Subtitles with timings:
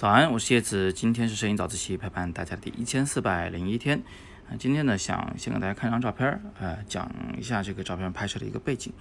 [0.00, 4.00] 早安，我是叶子，今天是摄影早自习陪伴大家的第一千四百零一天。
[4.48, 8.92] 啊，今天呢，想先给大家看张照片，呃，讲一下这个照片拍摄的一个背景。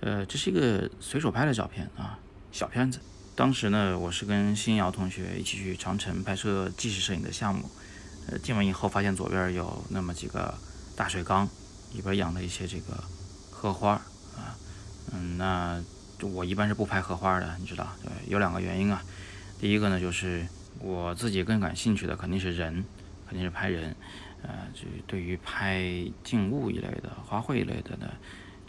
[0.00, 2.18] 呃，这是一个随手拍的照片啊，
[2.50, 2.98] 小片子。
[3.36, 7.70] 当时呢，我是跟新瑶同学一起去长城拍摄纪实摄影的项目。
[8.26, 10.52] 呃，进门以后发现左边有那么几个
[10.96, 11.48] 大水缸，
[11.92, 13.04] 里边养了一些这个
[13.52, 13.92] 荷花
[14.34, 14.58] 啊。
[15.12, 15.80] 嗯，那
[16.22, 19.00] 我一般是不拍荷花的，你知道，对，有两个原因啊。
[19.60, 20.46] 第一个呢，就是
[20.78, 22.82] 我自己更感兴趣的肯定是人，
[23.28, 23.94] 肯定是拍人，
[24.42, 25.84] 呃，就对于拍
[26.24, 28.10] 静物一类的、花卉一类的呢，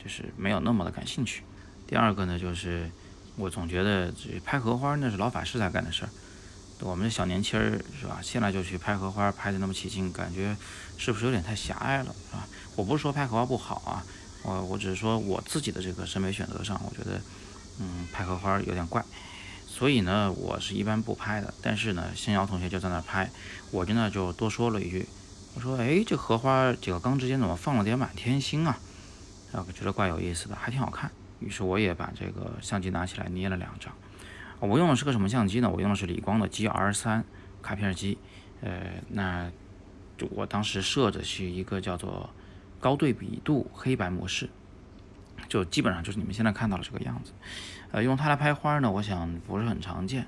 [0.04, 1.44] 就是没有那么的感兴趣。
[1.88, 2.90] 第二个呢，就是
[3.38, 6.10] 我总觉得这拍荷花那是老法师才干的事儿，
[6.82, 8.20] 我们这小年轻儿是吧？
[8.22, 10.58] 现在就去拍荷花，拍的那么起劲，感觉
[10.98, 12.46] 是不是有点太狭隘了，是吧？
[12.76, 14.04] 我不是说拍荷花不好啊，
[14.44, 17.22] 我我只是说我自己的这个审美选择上，我觉得，
[17.80, 19.02] 嗯，拍荷花有点怪。
[19.82, 21.52] 所以呢，我是一般不拍的。
[21.60, 23.28] 但是呢，星瑶同学就在那拍，
[23.72, 25.08] 我真的就多说了一句，
[25.56, 28.78] 我说：“哎，这荷花几个缸之间怎么放了点满天星啊？”
[29.52, 31.10] 啊，觉得怪有意思的，还挺好看。
[31.40, 33.92] 于是我也把这个相机拿起来捏了两张。
[34.60, 35.68] 我用的是个什么相机呢？
[35.68, 37.24] 我用的是理光的 GR3
[37.64, 38.20] 卡片机。
[38.62, 39.50] 呃，那
[40.16, 42.30] 就我当时设的是一个叫做
[42.80, 44.48] 高对比度黑白模式。
[45.52, 47.34] 就基本上就是你们现在看到的这个样子，
[47.92, 50.26] 呃，用它来拍花呢，我想不是很常见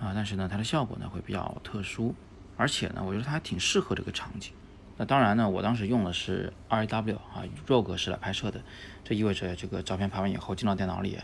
[0.00, 2.14] 啊，但是呢，它的效果呢会比较特殊，
[2.56, 4.54] 而且呢，我觉得它还挺适合这个场景。
[4.96, 8.62] 那当然呢，我当时用的是 RAW 啊 RAW 格式来拍摄的，
[9.04, 11.18] 这意味着这个照片拍完以后进到电脑里，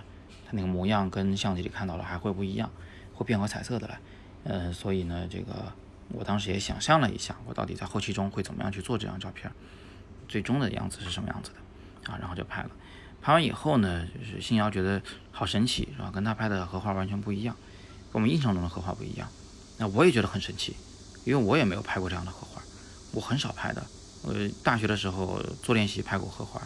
[0.44, 2.70] 它那个模样跟相机里看到的还会不一样，
[3.14, 3.98] 会变回彩色的来。
[4.44, 5.72] 呃，所以呢，这个
[6.10, 9.50] 我当时也想象了一下，我到底在后期中会怎么样去做这张照片，
[10.28, 12.70] 最终的样子是什么样子的啊，然后就拍了。
[13.20, 15.02] 拍完以后呢，就是新瑶觉得
[15.32, 16.10] 好神奇，是吧？
[16.10, 17.54] 跟他拍的荷花完全不一样，
[18.12, 19.28] 跟我们印象中的荷花不一样。
[19.76, 20.74] 那我也觉得很神奇，
[21.24, 22.62] 因为我也没有拍过这样的荷花，
[23.12, 23.84] 我很少拍的。
[24.22, 26.60] 我大学的时候做练习拍过荷花，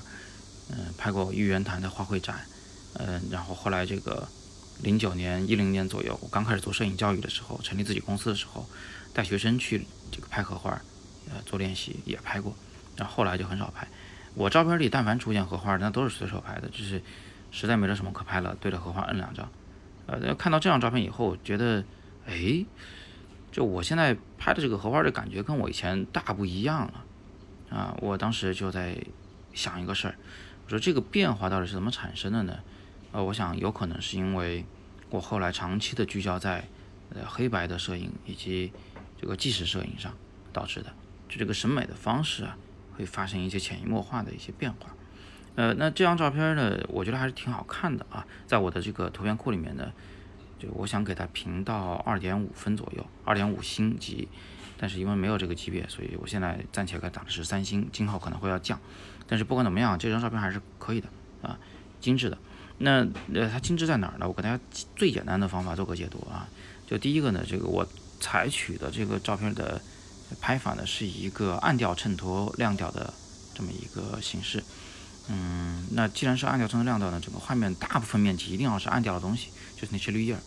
[0.70, 2.46] 嗯，拍过玉渊潭的花卉展，
[2.94, 4.26] 嗯，然后后来这个
[4.82, 8.66] 零九年、一零年左右，我刚开始做摄影教育的时候，成立自己公司的时候，
[9.12, 10.70] 带学生去这个拍荷花，
[11.30, 12.54] 呃，做练习也拍过，
[12.96, 13.86] 然后后来就很少拍。
[14.34, 17.03] 我照片里但凡出现荷花，那都是随手拍的，就是
[17.50, 19.48] 实在没得什么可拍了，对着荷花摁两张。
[20.06, 21.84] 呃，看到这张照片以后，觉得，
[22.26, 22.65] 哎，
[23.50, 27.04] 就我现在拍的这个荷花的感觉跟我以前大不一样了。
[27.70, 28.97] 啊，我当时就在
[29.53, 30.15] 想一个事儿，
[30.64, 32.59] 我说这个变化到底是怎么产生的呢？
[33.12, 34.64] 呃，我想有可能是因为
[35.10, 36.66] 我后来长期的聚焦在
[37.14, 38.72] 呃黑白的摄影以及
[39.20, 40.12] 这个纪实摄影上
[40.53, 40.93] 导致的，
[41.28, 42.56] 就这个审美的方式啊。
[42.97, 44.94] 会发生一些潜移默化的一些变化，
[45.54, 49.92] 呃，那这张照片呢，我觉得还是挺好看的啊，在我的这个图片库里面呢，
[50.58, 54.28] 就我想给它评到二点五分左右，二点五星级，
[54.78, 58.78] 但是因为没有这个级别，所以我现在暂且给打的是三星，今后可能会要降，
[59.26, 61.08] 但是不管怎么样，这张照片还是可以的
[61.42, 61.58] 啊，
[62.00, 62.38] 精致的。
[62.78, 64.26] 那呃，它精致在哪儿呢？
[64.26, 64.62] 我给大家
[64.97, 66.48] 最简单的方法做个解读啊，
[66.86, 67.86] 就第一个呢，这个我
[68.20, 69.81] 采取的这个照片的。
[70.41, 73.12] 拍法呢是一个暗调衬托亮调的
[73.54, 74.65] 这么一个形式，
[75.28, 80.41] 嗯，那既然是暗调衬托亮调呢，整个画面大部分面积一定要是暗调的东西，就是那些绿叶儿，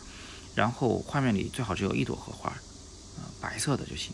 [0.54, 4.12] 然后画面里最好只有一朵荷花，啊，白色的就行，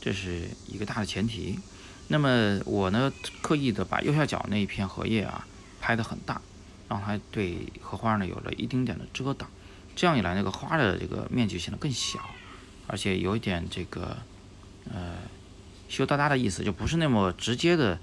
[0.00, 1.58] 这是一个大的前提。
[2.08, 5.46] 那么我呢刻意的把右下角那一片荷叶啊
[5.80, 6.40] 拍得很大，
[6.88, 9.48] 让它对荷花呢有了一丁点的遮挡，
[9.96, 12.20] 这样一来那个花的这个面积显得更小，
[12.86, 14.18] 而且有一点这个。
[14.88, 15.16] 呃，
[15.88, 17.98] 羞答答的意思就不是那么直接的，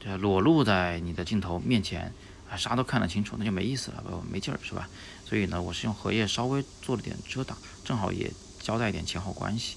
[0.00, 2.12] 这裸露在你的镜头面前
[2.48, 4.88] 啊，啥都看得清楚，那就没意思了，不没劲儿是吧？
[5.24, 9.76] 所以呢，我是用荷叶稍微做了点遮挡，正好也交代一点前后关系。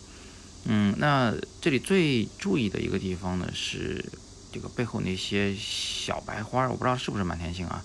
[0.66, 4.06] 嗯，那这里最注意的一个地方呢，是
[4.52, 7.84] 这个背后那些小白花，我不知道是不是满天星啊？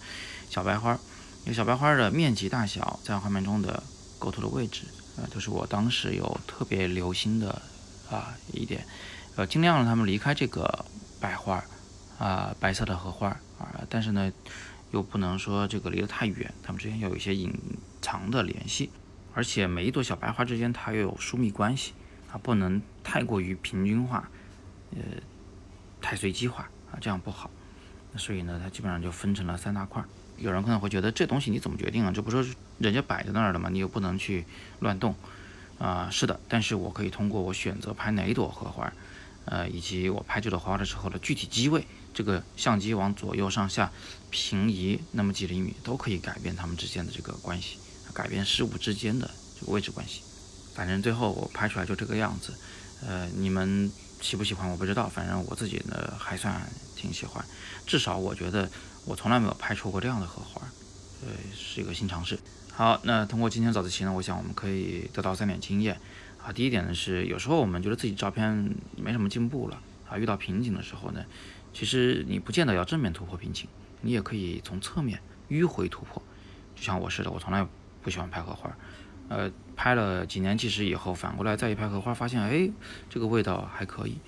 [0.51, 0.99] 小白花，
[1.45, 3.83] 那小白花的面积大小，在画面中的
[4.19, 4.83] 构图的位置，
[5.17, 7.63] 呃，都是我当时有特别留心的。
[8.11, 8.85] 啊，一点，
[9.37, 10.85] 呃，尽量让他们离开这个
[11.21, 11.65] 白花儿，
[12.25, 14.33] 啊，白色的荷花儿啊，但是呢，
[14.91, 17.53] 又不能说这个离得太远，它们之间要有一些隐
[18.03, 18.91] 藏的联系，
[19.35, 21.93] 而且每一朵小白花之间它又有疏密关系，
[22.31, 24.29] 啊不能太过于平均化，
[24.95, 24.99] 呃，
[26.01, 27.51] 太随机化啊，这样不好。
[28.17, 30.09] 所以呢，它基本上就分成了三大块儿。
[30.37, 32.13] 有人可能会觉得这东西你怎么决定啊？
[32.15, 33.69] 这不是人家摆在那儿的吗？
[33.71, 34.45] 你又不能去
[34.81, 35.15] 乱动。
[35.79, 38.93] 啊，是的，但是我可以通过我选择拍哪一朵荷花，
[39.47, 43.91] 呃，以及我拍这朵花的时候的具体机位，这个相机往左右上下
[44.31, 47.79] 平移那么几厘米，都可以改变它们之间的这个关系，
[48.13, 49.29] 改变事物之间的
[49.59, 50.23] 这个位置关系。
[50.75, 52.55] 反正最后我拍出来就这个样子。
[53.07, 53.91] 呃，你们
[54.23, 56.67] 喜不喜欢我不知道，反正我自己呢还算
[56.97, 57.45] 挺喜欢。
[57.87, 58.71] 至少我觉得
[59.05, 60.63] 我从来没有拍出过这样的荷花，
[61.23, 62.39] 呃，是一个新尝试。
[62.77, 65.97] 好，那通过今天早自习呢，我想我们可以得到三点经验
[66.45, 66.51] 啊。
[66.53, 71.25] 第一点呢是，有时候我们觉得自己照片没什么进步了啊，遇到瓶颈的时候呢，
[71.73, 73.69] 其实你不见得要正面突破瓶颈，
[74.01, 76.21] 你也可以从侧面迂回突破。
[76.75, 77.65] 就像我似的，我从来
[78.03, 78.77] 不喜欢拍荷花，
[79.29, 82.69] 呃，拍了几年纪实以后，反过来再一拍荷花，发现哎，
[83.09, 84.19] 这个味道还可以，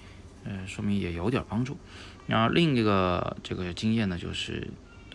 [0.44, 1.76] 呃，说明也有点帮助。
[2.28, 4.70] 然后另一个这个经验呢，就是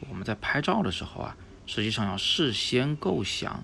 [0.09, 1.37] 我们在拍照的时候啊。
[1.65, 3.63] 实际上要事先构想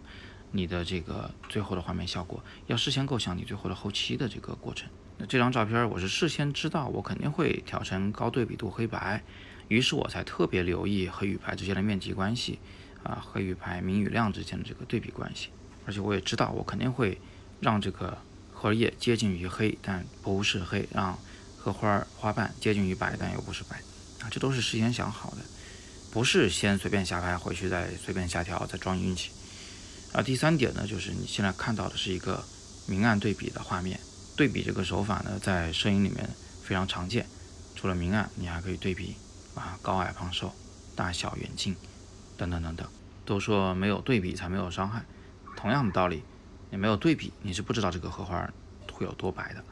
[0.51, 4.89] 你的这个最后的画面效果，要事先构想你最后的后期的这个过程。
[5.17, 9.23] 那这张照片我是事先知道我肯定会调成高对比度黑白，
[9.67, 12.59] 于是我才特别留意黑与白之间的面积关系
[13.03, 15.49] 啊，黑与白明与亮之间的这个对比关系。
[15.85, 17.19] 而且我也知道我肯定会
[17.59, 18.17] 让这个
[18.53, 21.17] 荷叶接近于黑，但不是黑；让
[21.57, 23.77] 荷花花瓣接近于白，但又不是白
[24.21, 25.37] 啊，这都是事先想好的。
[26.11, 29.31] 不是先随便瞎拍，回去再随便瞎调，再装运气。
[30.13, 32.43] 而第三点呢，就是你现在看到的是一个
[32.87, 33.99] 明暗对比的画面。
[34.35, 36.29] 对比这个手法呢，在摄影里面
[36.63, 37.25] 非常常见。
[37.75, 39.15] 除了明暗，你还可以对比
[39.55, 40.53] 啊高矮胖瘦、
[40.95, 41.75] 大小远近
[42.37, 42.87] 等等等等。
[43.25, 45.03] 都说没有对比才没有伤害，
[45.55, 46.23] 同样的道理，
[46.69, 48.49] 你没有对比，你是不知道这个荷花
[48.91, 49.63] 会有多白的。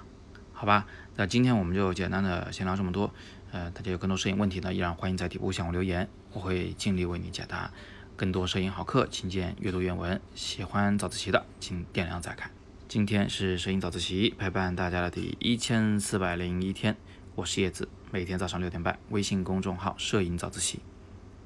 [0.52, 0.86] 好吧，
[1.16, 3.14] 那今天我们就简单的先聊这么多。
[3.56, 7.72] 呃，大家有更多摄影问题呢，依然欢迎在底部向我留言，我会尽力为你解答。
[8.18, 10.20] 更多摄影好课，请见阅读原文。
[10.34, 12.52] 喜欢早自习的，请点亮再看。
[12.90, 16.98] 今天是摄影早自习陪伴大家的第一千四百零一天，
[17.36, 20.82] 我是叶子，每天早上六点半，微信公众号“摄影早自习”，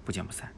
[0.04, 0.52] 不见不散。